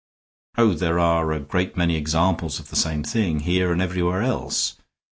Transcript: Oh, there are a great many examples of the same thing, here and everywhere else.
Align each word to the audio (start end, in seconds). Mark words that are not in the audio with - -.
Oh, 0.57 0.73
there 0.73 0.97
are 0.97 1.31
a 1.31 1.39
great 1.39 1.77
many 1.77 1.95
examples 1.95 2.59
of 2.59 2.71
the 2.71 2.75
same 2.75 3.03
thing, 3.03 3.41
here 3.41 3.71
and 3.71 3.79
everywhere 3.83 4.23
else. 4.23 4.77